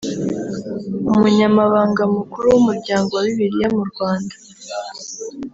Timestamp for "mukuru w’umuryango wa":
2.15-3.23